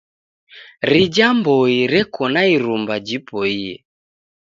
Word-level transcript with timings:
Rija 0.89 1.27
mboi 1.39 1.75
reko 1.93 2.23
na 2.37 2.43
irumba 2.53 2.95
jiboie. 3.07 3.71